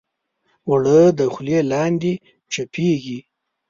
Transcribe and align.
اوړه 0.67 0.99
د 1.17 1.19
خولې 1.33 1.59
لاندې 1.71 2.13
چپېږي 2.53 3.19